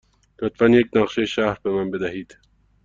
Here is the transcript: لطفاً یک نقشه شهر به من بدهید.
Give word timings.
لطفاً 0.41 0.67
یک 0.69 0.87
نقشه 0.95 1.25
شهر 1.25 1.59
به 1.63 1.71
من 1.71 1.91
بدهید. 1.91 2.37